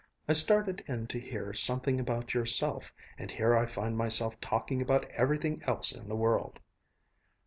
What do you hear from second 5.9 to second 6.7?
in the world."